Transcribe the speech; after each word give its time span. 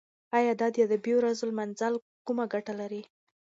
ایا 0.37 0.53
د 0.59 0.61
ادبي 0.85 1.13
ورځو 1.15 1.43
لمانځل 1.49 1.93
کومه 2.25 2.45
ګټه 2.53 2.73
لري؟ 2.79 3.01